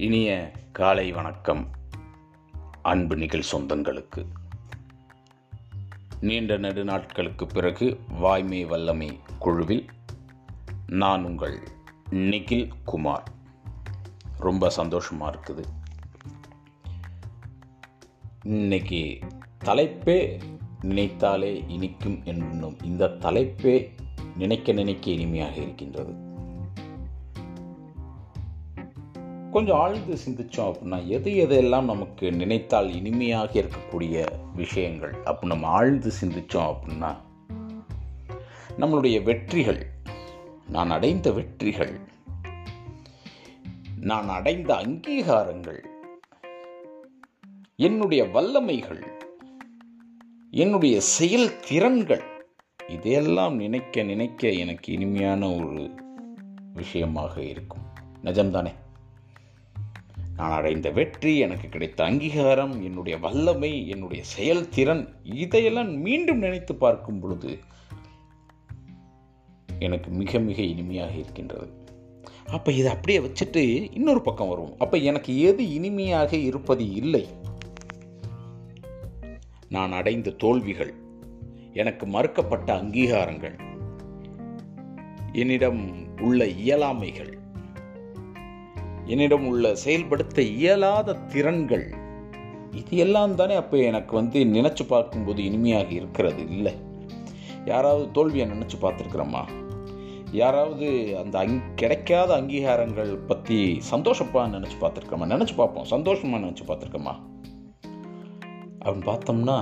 [0.00, 1.70] இனிய காலை வணக்கம்.
[2.82, 4.24] அன்பு நிகழ் சொந்தங்களுக்கு.
[6.20, 9.86] நீண்ட நெடுநாட்களுக்கு பிறகு வாய்மை வல்லமை குழுவில்
[10.86, 11.58] நான் உங்கள்
[12.10, 13.28] நிகில் குமார்.
[14.38, 15.64] ரொம்ப சந்தோஷமாக இருக்குது.
[18.44, 19.18] இன்னைக்கு
[19.64, 20.40] தலைப்பே
[20.82, 23.90] நினைத்தாலே இனிக்கும் என்னும் இந்த தலைப்பே
[24.36, 26.29] நினைக்க நினைக்க இனிமையாக இருக்கின்றது.
[29.50, 36.74] கொஞ்சம் ஆழ்ந்து சிந்திச்சோம் அப்படின்னா எது எதையெல்லாம் நமக்கு நினைத்தால் இனிமையாக இருக்கக்கூடிய விஷயங்கள் அப்போ நம்ம ஆழ்ந்து சிந்திச்சோம்
[36.74, 37.16] அப்படின்னா
[38.78, 39.86] நம்மளுடைய வெற்றிகள்
[40.68, 42.00] நான் அடைந்த வெற்றிகள்
[44.00, 45.84] நான் அடைந்த அங்கீகாரங்கள்
[47.76, 49.06] என்னுடைய வல்லமைகள்
[50.50, 52.22] என்னுடைய செயல் திறன்கள்
[52.88, 55.90] இதையெல்லாம் நினைக்க நினைக்க எனக்கு இனிமையான ஒரு
[56.72, 57.82] விஷயமாக இருக்கும்.
[58.24, 58.79] நிஜம்தானே?
[60.40, 67.58] நான் அடைந்த வெற்றி எனக்கு கிடைத்த அங்கீகாரம் என்னுடைய வல்லமை என்னுடைய செயல்திறன் இதையெல்லாம் மீண்டும் நினைத்து பார்க்கும் பொழுது
[69.78, 71.68] எனக்கு மிக மிக இனிமையாக இருக்கின்றது.
[72.46, 74.74] அப்போ இதை அப்படியே வச்சுட்டு இன்னொரு பக்கம் வருவோம்.
[74.78, 77.28] அப்போ எனக்கு எது இனிமையாக இருப்பது இல்லை.
[79.68, 80.94] நான் அடைந்த தோல்விகள்
[81.72, 83.58] எனக்கு மறுக்கப்பட்ட அங்கீகாரங்கள்
[85.32, 85.82] என்னிடம்
[86.20, 87.39] உள்ள இயலாமைகள்
[89.10, 91.86] என்னிடம் உள்ள செயல்படுத்த இயலாத திறன்கள்
[92.80, 96.72] இது எல்லாம் தானே அப்போ எனக்கு வந்து நினச்சி பார்க்கும்போது இனிமையாக இருக்கிறது இல்லை.
[97.64, 99.42] யாராவது தோல்வியை நினச்சி பார்த்துருக்குறோமா?
[100.32, 100.86] யாராவது
[101.22, 103.58] அந்த அங் கிடைக்காத அங்கீகாரங்கள் பற்றி
[103.90, 105.88] சந்தோஷப்பா நினச்சி பார்த்துருக்கோமா நினச்சி பார்ப்போம்.
[105.94, 107.14] சந்தோஷமாக நினச்சி பார்த்துருக்கோமா
[108.82, 109.56] அப்படின்னு பார்த்தோம்னா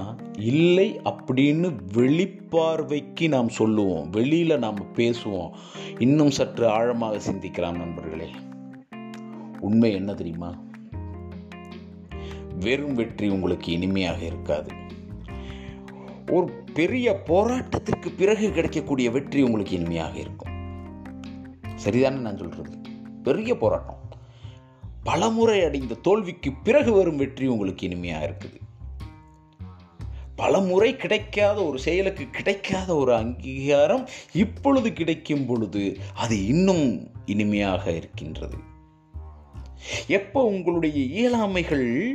[0.50, 4.10] இல்லை அப்படின்னு வெளிப்பார்வைக்கு நாம் சொல்லுவோம்.
[4.10, 5.50] வெளியில் நாம் பேசுவோம்.
[5.98, 8.28] இன்னும் சற்று ஆழமாக சிந்திக்கலாம் நண்பர்களே.
[9.68, 10.50] உண்மை என்ன தெரியுமா?
[12.60, 14.70] வெறும் வெற்றி உங்களுக்கு இனிமையாக இருக்காது.
[16.30, 20.54] ஒரு பெரிய போராட்டத்திற்கு பிறகு கிடைக்கக்கூடிய வெற்றி உங்களுக்கு இனிமையாக இருக்கும்.
[21.84, 22.78] சரிதானே நான் சொல்றது?
[23.22, 23.96] பெரிய போராட்டம்.
[25.02, 28.66] பலமுறை அடைந்த தோல்விக்கு பிறகு வரும் வெற்றி உங்களுக்கு இனிமையாக இருக்குது.
[30.36, 38.67] பல முறை கிடைக்காத ஒரு செயலுக்கு கிடைக்காத ஒரு அங்கீகாரம் இப்பொழுது கிடைக்கும் பொழுது அது இன்னும் இனிமையாக இருக்கின்றது.
[40.06, 42.14] எப்போ உங்களுடைய இயலாமைகள்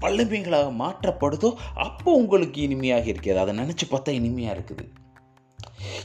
[0.00, 3.50] வல்லமைகளாக மாற்றப்படுதோ அப்போ உங்களுக்கு இனிமையாக இருக்கிறது.
[3.50, 4.84] அதை நினச்சி பார்த்தா இனிமையாக இருக்குது.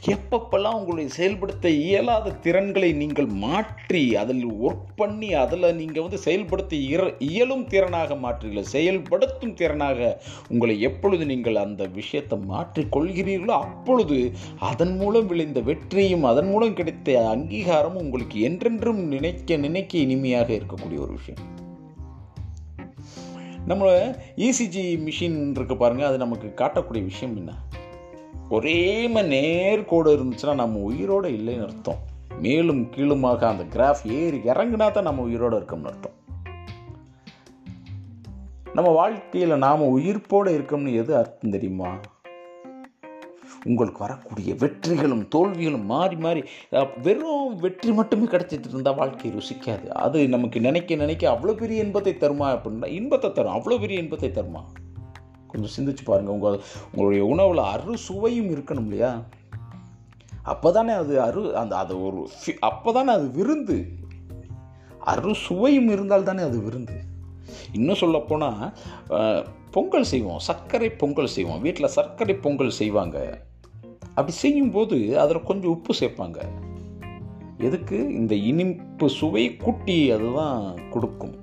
[0.05, 6.75] எப்பப்பெல்லாம் உங்களுடைய செயல்படுத்த இயலாத திறன்களை நீங்கள் மாற்றி அதில் ஒர்க் பண்ணி அதில் நீங்கள் வந்து செயல்படுத்த
[7.19, 10.17] இயலும் திறனாக மாற்றுகிறீர்கள் செயல்படுத்தும் திறனாக
[10.49, 18.01] உங்களை எப்பொழுது நீங்கள் அந்த விஷயத்தை மாற்றிக்கொள்கிறீர்களோ அப்பொழுது அதன் மூலம் விளைந்த வெற்றியும் அதன் மூலம் கிடைத்த அங்கீகாரமும்
[18.03, 21.61] உங்களுக்கு என்றென்றும் நினைக்க நினைக்க இனிமையாக இருக்கக்கூடிய ஒரு விஷயம்.
[23.65, 23.87] நம்ம
[24.35, 27.51] இசிஜி மிஷின் இருக்கு பாருங்க அது நமக்கு காட்டக்கூடிய விஷயம் என்ன?
[28.55, 28.79] ஒரே
[29.33, 32.01] நேர்கோடு இருந்துச்சுன்னா நம்ம உயிரோடு இல்லைன்னு அர்த்தம்.
[32.45, 36.17] மேலும் கீழுமாக அந்த கிராஃப் ஏறி இறங்கினா தான் நம்ம உயிரோடு இருக்கோம்னு அர்த்தம்.
[38.77, 41.91] நம்ம வாழ்க்கையில் நாம் உயிர்ப்போடு இருக்கோம்னு எது அர்த்தம் தெரியுமா?
[43.71, 46.41] உங்களுக்கு வரக்கூடிய வெற்றிகளும் தோல்விகளும் மாறி மாறி
[47.05, 49.87] வெறும் வெற்றி மட்டுமே கிடைச்சிட்டு இருந்தால் வாழ்க்கை ருசிக்காது.
[50.05, 53.55] அது நமக்கு நினைக்க நினைக்க அவ்வளோ பெரிய இன்பத்தை தருமா அப்படின்னா இன்பத்தை தரும்.
[53.57, 54.63] அவ்வளோ பெரிய இன்பத்தை தருமா?
[55.53, 56.59] கொஞ்சம் சிந்திச்சு பாருங்கள் உங்கள்
[56.91, 59.21] உங்களுடைய உணவில் அறு சுவையும் இருக்கணும் இல்லையா?
[60.43, 63.87] அப்போ தானே அது அரு அந்த அது ஒரு அப்போ தானே அது விருந்து.
[64.99, 66.99] அறு சுவையும் இருந்தால் தானே அது விருந்து.
[67.71, 68.73] இன்னும் சொல்லப்போனால்
[69.71, 70.39] பொங்கல் செய்வோம்.
[70.39, 71.61] சர்க்கரை பொங்கல் செய்வோம்.
[71.61, 73.41] வீட்டில் சர்க்கரை பொங்கல் செய்வாங்க.
[74.09, 76.41] அப்படி செய்யும்போது அதில் கொஞ்சம் உப்பு சேர்ப்பாங்க.
[77.57, 78.13] எதுக்கு?
[78.13, 81.42] இந்த இனிப்பு சுவை கூட்டி அதுதான் கொடுக்கும்.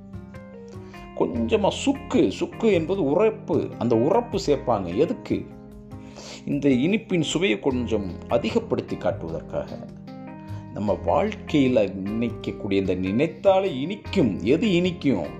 [1.20, 3.68] கொஞ்சமாக சுக்கு சுக்கு என்பது உறப்பு.
[3.78, 5.44] அந்த உரப்பு சேர்ப்பாங்க எதுக்கு?
[6.44, 9.88] இந்த இனிப்பின் சுவையை கொஞ்சம் அதிகப்படுத்தி காட்டுவதற்காக.
[10.74, 14.42] நம்ம வாழ்க்கையில் நினைக்கக்கூடிய இந்த நினைத்தாலே இனிக்கும்.
[14.42, 15.38] எது இனிக்கும்?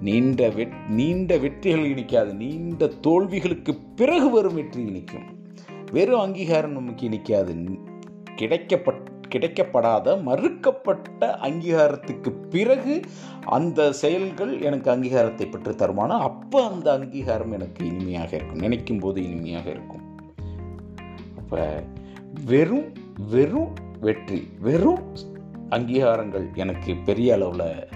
[0.00, 2.32] நீண்ட வெட் நீண்ட வெற்றிகள் இனிக்காது.
[2.32, 5.24] நீண்ட தோல்விகளுக்கு பிறகு வரும் வெற்றி இனிக்கும்.
[5.92, 7.78] வெறும் அங்கீகாரம் நமக்கு இனிக்காது.
[8.36, 13.00] கிடைக்கப்பட்ட கிடைக்கப்படாத மறுக்கப்பட்ட அங்கீகாரத்துக்கு பிறகு
[13.44, 18.58] அந்த செயல்கள் எனக்கு அங்கீகாரத்தை பெற்று தருமானால் அப்போ அந்த அங்கீகாரம் எனக்கு இனிமையாக இருக்கும்.
[18.58, 20.04] நினைக்கும் போது இனிமையாக இருக்கும்.
[21.38, 21.82] அப்போ
[22.44, 22.92] வெறும்
[23.30, 25.02] வெறும் வெற்றி வெறும்
[25.70, 27.88] அங்கீகாரங்கள் எனக்கு பெரிய அளவில்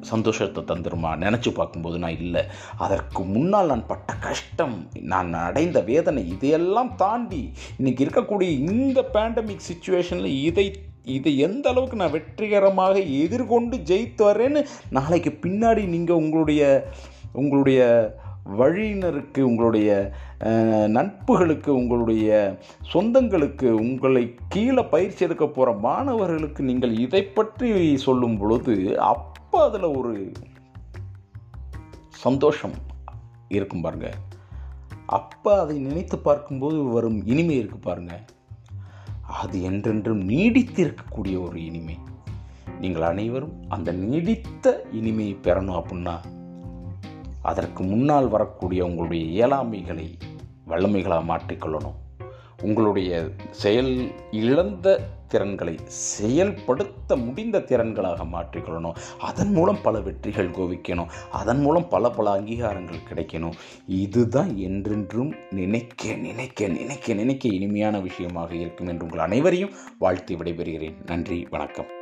[0.00, 2.42] சந்தோஷத்தை தந்துருமா நினச்சி பார்க்கும்போது நான் இல்லை.
[2.76, 10.40] அதற்கு முன்னால் நான் பட்ட கஷ்டம் நான் அடைந்த வேதனை இதையெல்லாம் தாண்டி இன்றைக்கி இருக்கக்கூடிய இந்த பேண்டமிக் சுச்சுவேஷனில்
[10.42, 10.66] இதை
[11.04, 16.88] இதை எந்த அளவுக்கு நான் வெற்றிகரமாக எதிர்கொண்டு ஜெயித்து வரேன்னு நாளைக்கு பின்னாடி நீங்கள் உங்களுடைய
[17.32, 17.80] உங்களுடைய
[18.58, 20.12] வழியினருக்கு உங்களுடைய
[20.86, 22.56] நட்புகளுக்கு உங்களுடைய
[22.92, 29.82] சொந்தங்களுக்கு உங்களை கீழே பயிற்சி எடுக்க போகிற மாணவர்களுக்கு நீங்கள் இதை பற்றி சொல்லும் பொழுது அப் அப்போ அதில்
[29.82, 30.32] ஒரு
[32.08, 32.72] சந்தோஷம்
[33.48, 34.14] இருக்கும் பாருங்க.
[35.06, 38.20] அப்போ அதை நினைத்து பார்க்கும்போது வரும் இனிமை இருக்கு பாருங்க.
[39.26, 41.98] அது என்றென்றும் நீடித்து இருக்கக்கூடிய ஒரு இனிமை.
[42.80, 46.16] நீங்கள் அனைவரும் அந்த நீடித்த இனிமையை பெறணும் அப்படின்னா
[47.42, 50.18] அதற்கு முன்னால் வரக்கூடிய உங்களுடைய இயலாமைகளை
[50.68, 51.98] வல்லமைகளாக மாற்றிக்கொள்ளணும்.
[52.62, 58.96] உங்களுடைய செயல் இழந்த திறன்களை செயல்படுத்த முடிந்த திறன்களாக மாற்றிக்கொள்ளணும்.
[59.18, 61.10] அதன் மூலம் பல வெற்றிகள் கோவிக்கணும்.
[61.30, 63.52] அதன் மூலம் பல பல அங்கீகாரங்கள் கிடைக்கணும்.
[63.86, 70.94] இதுதான் என்றென்றும் நினைக்க நினைக்க நினைக்க நினைக்க இனிமையான விஷயமாக இருக்கும் என்று உங்கள் அனைவரையும் வாழ்த்தி விடைபெறுகிறேன்.
[71.06, 71.98] நன்றி வணக்கம்.